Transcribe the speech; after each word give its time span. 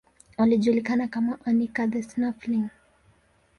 Alijulikana 0.37 1.07
kama 1.07 1.37
Anica 1.45 1.87
the 1.91 2.01
Snuffling. 2.03 2.69